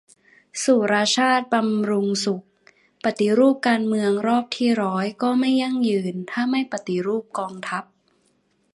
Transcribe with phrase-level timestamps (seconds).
[0.63, 2.45] สุรชาติ บำรุงสุข:
[3.03, 7.83] ปฏิรูปการเมืองรอบที่ร้อยก็ไม่ยั่งยืน ถ้าไม่ปฏิรูปกองทัพ